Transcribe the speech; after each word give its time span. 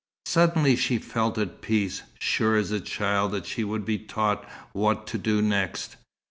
Suddenly 0.25 0.75
she 0.77 0.97
felt 0.97 1.37
at 1.37 1.61
peace, 1.61 2.01
sure 2.19 2.55
as 2.55 2.71
a 2.71 2.79
child 2.81 3.33
that 3.33 3.45
she 3.45 3.63
would 3.63 3.85
be 3.85 3.99
taught 3.99 4.49
what 4.73 5.05
to 5.05 5.19
do 5.19 5.43
next. 5.43 5.95